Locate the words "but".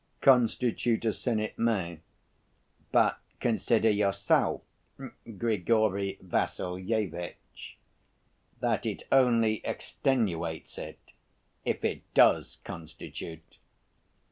2.91-3.19